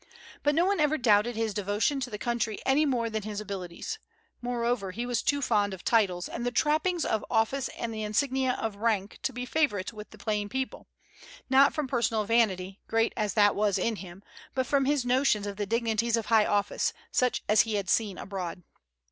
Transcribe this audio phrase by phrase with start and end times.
[0.41, 3.99] But no one ever doubted his devotion to the country any more than his abilities.
[4.41, 8.53] Moreover, he was too fond of titles, and the trappings of office and the insignia
[8.53, 10.87] of rank, to be a favorite with plain people,
[11.51, 14.23] not from personal vanity, great as that was in him,
[14.55, 18.17] but from his notions of the dignities of high office, such as he had seen
[18.17, 18.63] abroad.